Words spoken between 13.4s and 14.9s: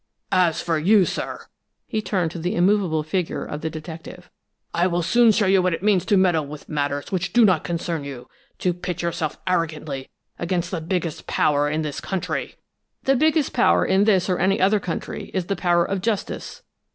power in this or any other